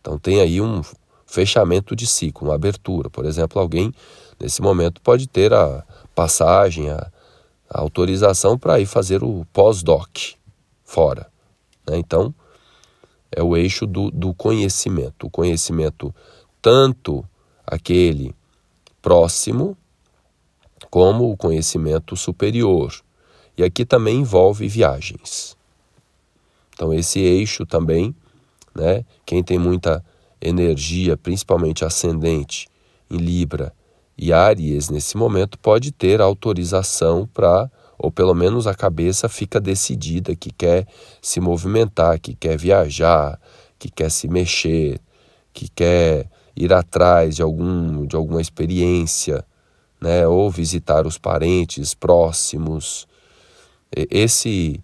Então 0.00 0.18
tem 0.18 0.40
aí 0.40 0.60
um 0.60 0.82
fechamento 1.26 1.96
de 1.96 2.06
ciclo, 2.06 2.48
uma 2.48 2.54
abertura. 2.54 3.08
Por 3.08 3.24
exemplo, 3.24 3.60
alguém 3.60 3.92
nesse 4.38 4.60
momento 4.60 5.00
pode 5.00 5.26
ter 5.26 5.52
a 5.52 5.84
passagem, 6.14 6.90
a, 6.90 7.10
autorização 7.80 8.58
para 8.58 8.80
ir 8.80 8.86
fazer 8.86 9.22
o 9.22 9.44
pós-doc 9.52 10.34
fora. 10.84 11.26
Né? 11.86 11.96
Então, 11.96 12.34
é 13.30 13.42
o 13.42 13.56
eixo 13.56 13.86
do, 13.86 14.10
do 14.10 14.32
conhecimento. 14.32 15.26
O 15.26 15.30
conhecimento, 15.30 16.14
tanto 16.62 17.24
aquele 17.66 18.34
próximo, 19.02 19.76
como 20.88 21.30
o 21.30 21.36
conhecimento 21.36 22.16
superior. 22.16 22.94
E 23.58 23.64
aqui 23.64 23.84
também 23.84 24.20
envolve 24.20 24.68
viagens. 24.68 25.56
Então, 26.72 26.92
esse 26.92 27.20
eixo 27.20 27.66
também, 27.66 28.14
né? 28.74 29.04
quem 29.26 29.42
tem 29.42 29.58
muita 29.58 30.04
energia, 30.40 31.16
principalmente 31.16 31.84
ascendente 31.84 32.68
em 33.10 33.16
Libra 33.16 33.72
e 34.16 34.32
Áries 34.32 34.88
nesse 34.88 35.16
momento, 35.16 35.58
pode 35.58 35.92
ter 35.92 36.20
autorização 36.20 37.28
para 37.32 37.70
ou 37.98 38.10
pelo 38.10 38.34
menos 38.34 38.66
a 38.66 38.74
cabeça 38.74 39.28
fica 39.28 39.60
decidida 39.60 40.34
que 40.34 40.50
quer 40.50 40.86
se 41.22 41.40
movimentar, 41.40 42.18
que 42.18 42.34
quer 42.34 42.58
viajar, 42.58 43.40
que 43.78 43.88
quer 43.88 44.10
se 44.10 44.28
mexer, 44.28 45.00
que 45.52 45.68
quer 45.68 46.28
ir 46.56 46.72
atrás 46.72 47.36
de 47.36 47.42
algum 47.42 48.06
de 48.06 48.16
alguma 48.16 48.40
experiência, 48.40 49.44
né, 50.00 50.26
ou 50.26 50.50
visitar 50.50 51.06
os 51.06 51.18
parentes 51.18 51.94
próximos. 51.94 53.06
Esse 54.10 54.82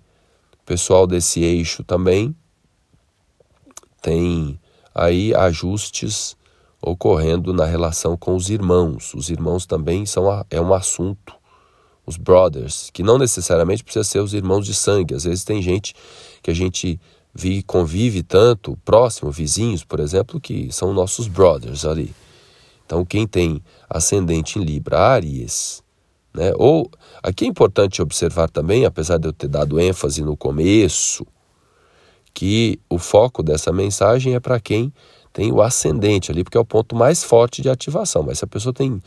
pessoal 0.65 1.07
desse 1.07 1.43
eixo 1.43 1.83
também 1.83 2.35
tem 4.01 4.59
aí 4.95 5.35
ajustes 5.35 6.37
ocorrendo 6.83 7.53
na 7.53 7.65
relação 7.65 8.17
com 8.17 8.35
os 8.35 8.51
irmãos. 8.51 9.15
Os 9.15 9.31
irmãos 9.31 9.67
também 9.67 10.07
são 10.07 10.27
é 10.51 10.61
um 10.61 10.73
assunto 10.73 11.41
os 12.07 12.17
brothers, 12.17 12.91
que 12.93 13.03
não 13.03 13.19
necessariamente 13.19 13.85
precisa 13.85 14.05
ser 14.05 14.19
os 14.19 14.35
irmãos 14.35 14.67
de 14.67 14.75
sangue. 14.75 15.15
Às 15.15 15.25
vezes 15.25 15.45
tem 15.45 15.63
gente 15.63 15.95
que 16.43 16.51
a 16.51 16.55
gente 16.55 17.01
vi, 17.33 17.63
convive 17.63 18.23
tanto, 18.23 18.77
próximo, 18.85 19.31
vizinhos, 19.31 19.85
por 19.85 20.01
exemplo, 20.01 20.41
que 20.41 20.73
são 20.73 20.93
nossos 20.93 21.29
brothers 21.29 21.85
ali. 21.85 22.13
Então, 22.85 23.05
quem 23.05 23.27
tem 23.27 23.63
ascendente 23.89 24.59
em 24.59 24.65
Libra, 24.65 24.99
Aries, 24.99 25.83
né? 26.35 26.53
Ou 26.57 26.91
aqui 27.23 27.45
é 27.45 27.49
importante 27.49 28.03
observar 28.03 28.49
também, 28.49 28.85
apesar 28.85 29.19
de 29.19 29.29
eu 29.29 29.33
ter 29.33 29.49
dado 29.49 29.81
ênfase 29.81 30.23
no 30.23 30.37
começo, 30.37 31.27
que 32.33 32.81
o 32.89 32.99
foco 32.99 33.43
dessa 33.43 33.73
mensagem 33.73 34.35
é 34.35 34.41
para 34.41 34.61
quem 34.61 34.93
tem 35.33 35.53
o 35.53 35.63
ascendente 35.63 36.31
ali, 36.31 36.43
porque 36.43 36.59
é 36.59 36.61
o 36.61 36.65
ponto 36.65 36.95
mais 36.97 37.23
forte 37.23 37.63
de 37.63 37.71
ativação. 37.71 38.23
Mas 38.23 38.39
se 38.39 38.45
a 38.45 38.49
pessoa 38.49 38.73
tem 38.73 39.01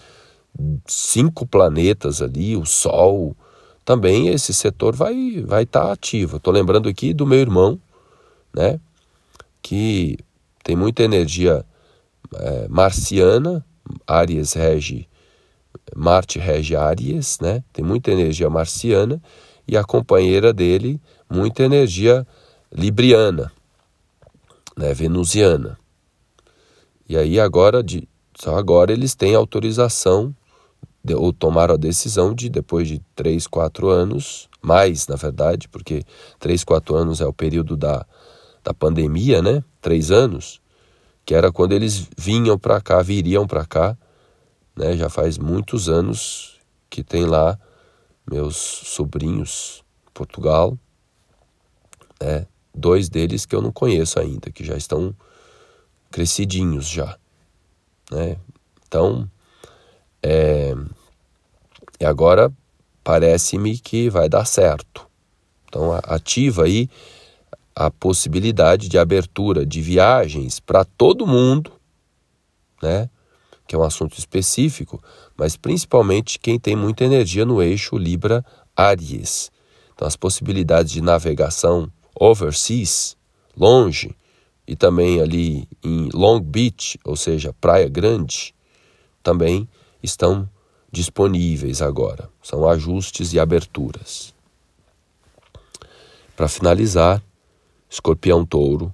cinco 0.86 1.46
planetas 1.46 2.22
ali, 2.22 2.56
o 2.56 2.66
Sol, 2.66 3.36
também 3.84 4.30
esse 4.30 4.54
setor 4.54 4.96
vai 4.96 5.44
vai 5.46 5.64
estar 5.64 5.88
tá 5.88 5.92
ativo. 5.92 6.38
Estou 6.38 6.54
lembrando 6.54 6.88
aqui 6.88 7.14
do 7.14 7.26
meu 7.26 7.40
irmão, 7.40 7.80
né, 8.54 8.80
que 9.62 10.18
tem 10.64 10.76
muita 10.76 11.04
energia 11.04 11.66
é, 12.36 12.68
marciana, 12.70 13.66
Aries 14.08 14.54
rege, 14.54 15.08
Marte 15.96 16.40
rege 16.40 16.76
Aries, 16.76 17.40
né, 17.42 17.64
tem 17.74 17.84
muita 17.84 18.12
energia 18.12 18.50
marciana, 18.50 19.22
e 19.68 19.78
a 19.78 19.84
companheira 19.84 20.54
dele, 20.54 21.00
muita 21.30 21.64
energia 21.64 22.26
libriana, 22.72 23.52
né, 24.78 24.94
venusiana. 24.94 25.78
E 27.08 27.18
aí 27.18 27.40
agora, 27.40 27.84
de, 27.84 28.08
só 28.36 28.58
agora 28.58 28.92
eles 28.92 29.16
têm 29.16 29.36
autorização 29.36 30.34
ou 31.12 31.34
tomaram 31.34 31.74
a 31.74 31.78
decisão 31.78 32.34
de, 32.34 32.50
depois 32.50 32.88
de 32.88 33.00
três, 33.14 33.46
quatro 33.46 33.90
anos, 33.90 34.48
mais, 34.62 35.08
na 35.08 35.18
verdade, 35.18 35.68
porque 35.68 36.04
três, 36.40 36.64
quatro 36.64 36.96
anos 36.96 37.20
é 37.20 37.26
o 37.26 37.34
período 37.34 37.76
da, 37.76 38.06
da 38.64 38.74
pandemia, 38.74 39.42
né? 39.42 39.62
Três 39.82 40.12
anos, 40.12 40.62
que 41.26 41.36
era 41.36 41.52
quando 41.52 41.74
eles 41.74 42.08
vinham 42.18 42.58
para 42.58 42.80
cá, 42.80 43.02
viriam 43.02 43.46
para 43.46 43.66
cá, 43.66 43.98
né? 44.76 44.96
Já 44.96 45.10
faz 45.10 45.38
muitos 45.38 45.90
anos 45.90 46.60
que 46.90 47.04
tem 47.04 47.26
lá 47.26 47.60
meus 48.30 48.56
sobrinhos 48.56 49.84
Portugal, 50.14 50.78
né? 52.22 52.48
Dois 52.74 53.10
deles 53.10 53.46
que 53.46 53.56
eu 53.56 53.62
não 53.62 53.72
conheço 53.72 54.20
ainda, 54.20 54.50
que 54.50 54.64
já 54.64 54.78
estão 54.78 55.14
crescidinhos 56.14 56.88
já, 56.88 57.18
né? 58.12 58.38
Então, 58.88 59.28
é, 60.22 60.76
e 62.00 62.06
agora 62.06 62.54
parece-me 63.04 63.80
que 63.80 64.12
vai 64.12 64.30
dar 64.30 64.46
certo. 64.46 65.08
Então, 65.68 65.92
ativa 66.04 66.66
aí 66.66 66.88
a 67.76 67.90
possibilidade 67.90 68.88
de 68.88 69.00
abertura 69.00 69.66
de 69.66 69.82
viagens 69.82 70.60
para 70.60 70.86
todo 70.86 71.26
mundo, 71.26 71.72
né? 72.80 73.10
Que 73.68 73.74
é 73.74 73.80
um 73.80 73.84
assunto 73.84 74.16
específico, 74.16 75.04
mas 75.36 75.58
principalmente 75.58 76.38
quem 76.38 76.60
tem 76.60 76.76
muita 76.76 77.04
energia 77.04 77.44
no 77.44 77.60
eixo 77.60 77.98
Libra 77.98 78.46
Aries. 78.76 79.52
Então, 79.96 80.08
as 80.08 80.16
possibilidades 80.16 80.92
de 80.92 81.02
navegação 81.02 81.92
overseas, 82.14 83.18
longe, 83.58 84.16
e 84.68 84.76
também 84.76 85.22
ali 85.22 85.68
em 85.84 86.10
Long 86.14 86.40
Beach, 86.40 87.00
ou 87.04 87.16
seja, 87.16 87.54
Praia 87.60 87.90
Grande, 87.90 88.56
também 89.22 89.68
estão 90.02 90.50
disponíveis 90.92 91.82
agora. 91.82 92.30
São 92.42 92.68
ajustes 92.68 93.34
e 93.34 93.40
aberturas. 93.40 94.34
Para 96.36 96.48
finalizar, 96.48 97.24
Escorpião 97.90 98.46
Touro, 98.46 98.94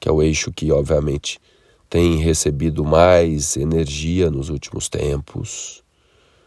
que 0.00 0.08
é 0.08 0.12
o 0.12 0.22
eixo 0.22 0.52
que, 0.52 0.70
obviamente, 0.72 1.40
tem 1.88 2.16
recebido 2.16 2.84
mais 2.84 3.56
energia 3.56 4.30
nos 4.30 4.48
últimos 4.48 4.88
tempos, 4.88 5.82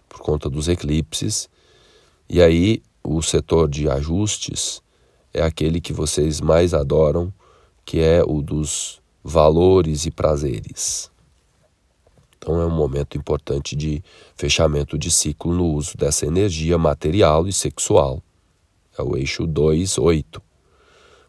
por 0.08 0.20
conta 0.20 0.50
dos 0.50 0.68
eclipses. 0.68 1.50
E 2.30 2.42
aí, 2.42 2.82
o 3.04 3.22
setor 3.22 3.70
de 3.70 3.90
ajustes 3.90 4.82
é 5.34 5.42
aquele 5.42 5.82
que 5.82 5.94
vocês 5.94 6.40
mais 6.40 6.74
adoram, 6.74 7.34
que 7.86 8.00
é 8.00 8.24
o 8.24 8.42
dos 8.42 9.02
valores 9.24 10.06
e 10.06 10.12
prazeres. 10.12 11.12
Então 12.38 12.60
é 12.60 12.66
um 12.66 12.76
momento 12.76 13.18
importante 13.18 13.76
de 13.76 14.04
fechamento 14.36 14.98
de 14.98 15.12
ciclo 15.12 15.54
no 15.54 15.68
uso 15.68 15.96
dessa 15.96 16.26
energia 16.26 16.78
material 16.78 17.48
e 17.48 17.54
sexual. 17.54 18.22
É 18.98 19.02
o 19.04 19.16
eixo 19.16 19.46
2, 19.46 20.00
8. 20.00 20.42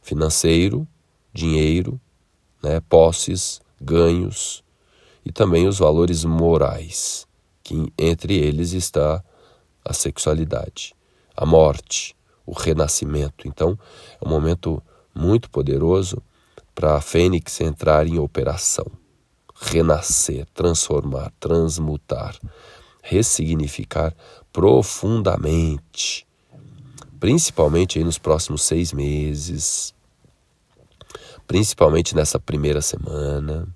Financeiro, 0.01 0.89
dinheiro, 1.33 2.01
né, 2.63 2.81
posses, 2.81 3.61
ganhos 3.81 4.65
e 5.25 5.31
também 5.31 5.69
os 5.69 5.79
valores 5.79 6.25
morais, 6.25 7.27
que 7.63 7.93
entre 7.99 8.35
eles 8.35 8.73
está 8.73 9.23
a 9.85 9.93
sexualidade, 9.93 10.95
a 11.37 11.45
morte, 11.45 12.17
o 12.47 12.53
renascimento. 12.53 13.47
Então, 13.47 13.79
é 14.21 14.27
um 14.27 14.31
momento 14.31 14.83
muito 15.15 15.51
poderoso 15.51 16.23
para 16.75 16.97
a 16.97 17.01
Fênix 17.01 17.61
entrar 17.61 18.07
em 18.07 18.19
operação, 18.19 18.87
renascer, 19.55 20.47
transformar, 20.55 21.33
transmutar, 21.39 22.37
ressignificar 23.03 24.15
profundamente, 24.53 26.27
principalmente 27.19 27.99
aí 27.99 28.05
nos 28.05 28.19
próximos 28.19 28.63
seis 28.63 28.93
meses, 28.93 29.95
principalmente 31.47 32.15
nessa 32.15 32.39
primeira 32.39 32.81
semana, 32.81 33.69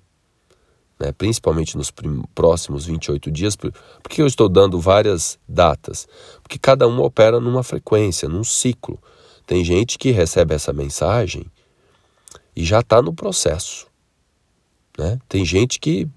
né, 0.99 1.11
principalmente 1.11 1.77
nos 1.77 1.93
próximos 2.33 2.85
28 2.85 3.29
dias. 3.29 3.55
Por, 3.55 3.71
por 3.71 4.09
que 4.09 4.21
eu 4.21 4.27
estou 4.27 4.49
dando 4.49 4.79
várias 4.79 5.37
datas? 5.47 6.07
Porque 6.41 6.57
cada 6.57 6.87
um 6.87 6.99
opera 7.01 7.39
numa 7.39 7.63
frequência, 7.63 8.27
num 8.27 8.43
ciclo. 8.43 8.99
Tem 9.45 9.63
gente 9.63 9.97
que 9.97 10.11
recebe 10.11 10.55
essa 10.55 10.73
mensagem 10.73 11.45
e 12.57 12.65
já 12.65 12.79
está 12.79 13.03
no 13.03 13.13
processo. 13.13 13.85
Né? 14.97 15.19
Tem 15.29 15.45
gente 15.45 15.79
que 15.79 16.09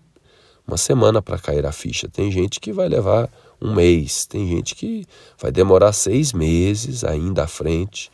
uma 0.67 0.79
semana 0.79 1.21
para 1.21 1.39
cair 1.39 1.67
a 1.67 1.73
ficha, 1.73 2.09
tem 2.09 2.33
gente 2.33 2.59
que 2.59 2.73
vai 2.73 2.89
levar 2.89 3.31
um 3.61 3.75
mês, 3.75 4.25
tem 4.25 4.49
gente 4.49 4.75
que 4.75 5.05
vai 5.39 5.53
demorar 5.53 5.93
seis 5.93 6.33
meses 6.33 7.05
ainda 7.05 7.45
à 7.45 7.47
frente 7.47 8.11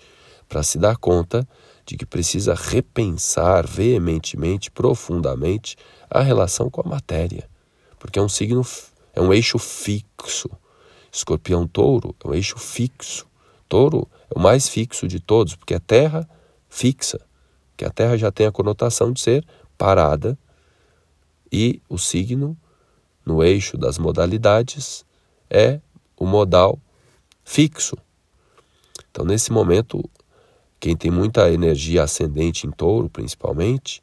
para 0.49 0.65
se 0.65 0.77
dar 0.77 0.97
conta 0.97 1.47
de 1.85 1.97
que 1.97 2.05
precisa 2.05 2.53
repensar 2.53 3.65
veementemente, 3.65 4.73
profundamente 4.73 5.77
a 6.11 6.21
relação 6.21 6.69
com 6.69 6.81
a 6.81 6.89
matéria, 6.89 7.49
porque 7.97 8.19
é 8.19 8.23
um 8.23 8.29
signo, 8.29 8.67
é 9.15 9.21
um 9.21 9.33
eixo 9.33 9.57
fixo. 9.57 10.51
Escorpião 11.13 11.65
Touro 11.65 12.13
é 12.25 12.29
um 12.29 12.35
eixo 12.35 12.59
fixo. 12.59 13.25
Touro 13.69 14.09
é 14.29 14.37
o 14.37 14.43
mais 14.43 14.69
fixo 14.69 15.07
de 15.07 15.21
todos, 15.21 15.55
porque 15.55 15.75
é 15.75 15.79
terra 15.79 16.29
fixa 16.69 17.26
que 17.77 17.85
a 17.85 17.91
Terra 17.91 18.17
já 18.17 18.33
tem 18.33 18.47
a 18.47 18.53
conotação 18.53 19.13
de 19.13 19.21
ser 19.21 19.45
parada 19.77 20.39
e 21.53 21.81
o 21.89 21.99
signo 21.99 22.57
no 23.25 23.43
eixo 23.43 23.77
das 23.77 23.99
modalidades 23.99 25.05
é 25.51 25.81
o 26.17 26.27
modal 26.27 26.79
fixo. 27.45 27.97
Então, 29.11 29.25
nesse 29.25 29.53
momento, 29.53 30.03
quem 30.79 30.97
tem 30.97 31.11
muita 31.11 31.51
energia 31.51 32.03
ascendente 32.03 32.67
em 32.67 32.71
touro, 32.71 33.09
principalmente, 33.09 34.03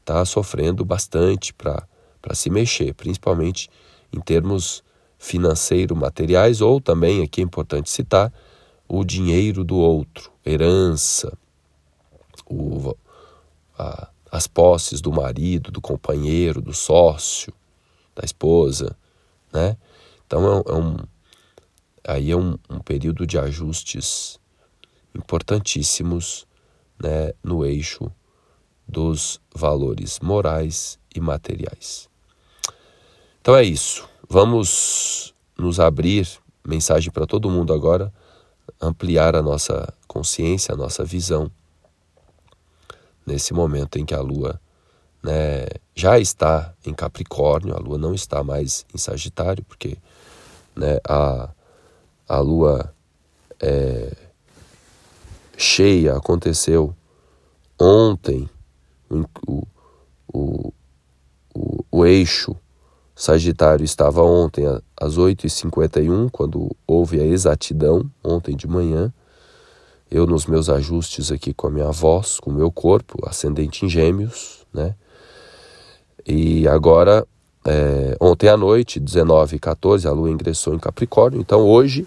está 0.00 0.24
sofrendo 0.24 0.84
bastante 0.84 1.52
para 1.52 1.86
se 2.34 2.50
mexer, 2.50 2.94
principalmente 2.94 3.68
em 4.12 4.20
termos 4.20 4.82
financeiro 5.18 5.94
materiais, 5.94 6.60
ou 6.60 6.80
também, 6.80 7.22
aqui 7.22 7.40
é 7.40 7.44
importante 7.44 7.90
citar, 7.90 8.32
o 8.88 9.04
dinheiro 9.04 9.64
do 9.64 9.76
outro, 9.76 10.30
herança, 10.44 11.36
o, 12.46 12.94
a, 13.82 14.08
as 14.30 14.46
posses 14.46 15.00
do 15.00 15.12
marido, 15.12 15.70
do 15.70 15.80
companheiro, 15.80 16.62
do 16.62 16.72
sócio, 16.72 17.52
da 18.14 18.24
esposa, 18.24 18.96
né? 19.52 19.76
Então 20.26 20.44
é, 20.44 20.70
é 20.70 20.74
um, 20.74 20.96
aí 22.06 22.30
é 22.30 22.36
um, 22.36 22.56
um, 22.70 22.78
período 22.78 23.26
de 23.26 23.38
ajustes 23.38 24.38
importantíssimos 25.14 26.46
né, 26.98 27.32
no 27.42 27.64
eixo 27.66 28.10
dos 28.88 29.40
valores 29.54 30.18
morais 30.20 30.98
e 31.14 31.20
materiais. 31.20 32.08
Então 33.40 33.54
é 33.56 33.64
isso. 33.64 34.08
Vamos 34.28 35.34
nos 35.58 35.78
abrir, 35.78 36.26
mensagem 36.66 37.10
para 37.10 37.26
todo 37.26 37.50
mundo 37.50 37.74
agora, 37.74 38.12
ampliar 38.80 39.36
a 39.36 39.42
nossa 39.42 39.92
consciência, 40.06 40.72
a 40.72 40.76
nossa 40.76 41.04
visão 41.04 41.50
nesse 43.26 43.52
momento 43.52 43.98
em 43.98 44.04
que 44.04 44.14
a 44.14 44.20
Lua 44.20 44.60
né, 45.22 45.66
já 45.94 46.18
está 46.18 46.74
em 46.84 46.92
Capricórnio, 46.92 47.74
a 47.74 47.78
Lua 47.78 47.98
não 47.98 48.14
está 48.14 48.42
mais 48.42 48.84
em 48.92 48.98
Sagitário, 48.98 49.64
porque 49.64 49.96
né, 50.74 50.98
a, 51.06 51.50
a 52.28 52.38
Lua 52.40 52.92
é, 53.60 54.16
cheia 55.56 56.16
aconteceu 56.16 56.94
ontem, 57.78 58.48
o, 59.08 59.24
o, 60.32 60.72
o, 61.54 61.84
o 61.90 62.06
eixo 62.06 62.56
Sagitário 63.14 63.84
estava 63.84 64.22
ontem 64.22 64.64
às 64.96 65.16
8h51, 65.16 66.30
quando 66.30 66.74
houve 66.86 67.20
a 67.20 67.24
exatidão, 67.24 68.10
ontem 68.24 68.56
de 68.56 68.66
manhã, 68.66 69.12
eu 70.12 70.26
nos 70.26 70.44
meus 70.44 70.68
ajustes 70.68 71.32
aqui 71.32 71.54
com 71.54 71.68
a 71.68 71.70
minha 71.70 71.90
voz, 71.90 72.38
com 72.38 72.50
o 72.50 72.52
meu 72.52 72.70
corpo, 72.70 73.18
ascendente 73.26 73.86
em 73.86 73.88
gêmeos, 73.88 74.66
né? 74.72 74.94
E 76.26 76.68
agora, 76.68 77.26
é, 77.64 78.14
ontem 78.20 78.48
à 78.48 78.56
noite, 78.56 79.00
19 79.00 79.56
e 79.56 79.58
14, 79.58 80.06
a 80.06 80.12
lua 80.12 80.30
ingressou 80.30 80.74
em 80.74 80.78
Capricórnio, 80.78 81.40
então 81.40 81.60
hoje 81.60 82.06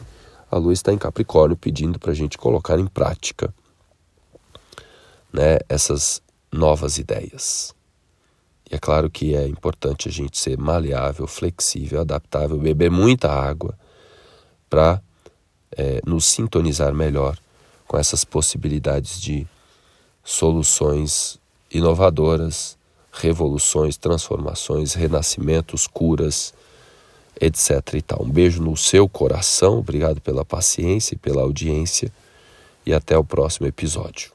a 0.51 0.57
lua 0.57 0.71
está 0.71 0.93
em 0.93 0.99
Capricórnio 0.99 1.57
pedindo 1.57 1.97
para 1.97 2.11
a 2.11 2.13
gente 2.13 2.37
colocar 2.37 2.77
em 2.77 2.85
prática 2.85 3.51
né, 5.33 5.57
essas 5.67 6.21
novas 6.53 6.99
ideias. 6.99 7.73
E 8.69 8.75
é 8.75 8.77
claro 8.77 9.09
que 9.09 9.35
é 9.35 9.47
importante 9.47 10.07
a 10.07 10.11
gente 10.11 10.37
ser 10.37 10.59
maleável, 10.59 11.25
flexível, 11.25 12.01
adaptável, 12.01 12.57
beber 12.59 12.91
muita 12.91 13.31
água 13.31 13.75
para 14.69 15.01
é, 15.75 16.01
nos 16.05 16.25
sintonizar 16.25 16.93
melhor 16.93 17.35
com 17.87 17.97
essas 17.97 18.23
possibilidades 18.23 19.21
de 19.21 19.47
soluções 20.23 21.39
inovadoras, 21.71 22.77
revoluções, 23.11 23.97
transformações, 23.97 24.93
renascimentos, 24.93 25.87
curas, 25.87 26.53
etc. 27.39 27.95
E 27.95 28.01
tal. 28.01 28.23
Um 28.23 28.29
beijo 28.29 28.61
no 28.61 28.75
seu 28.75 29.07
coração, 29.07 29.79
obrigado 29.79 30.21
pela 30.21 30.43
paciência 30.43 31.15
e 31.15 31.17
pela 31.17 31.41
audiência 31.41 32.11
e 32.85 32.93
até 32.93 33.17
o 33.17 33.23
próximo 33.23 33.67
episódio. 33.67 34.34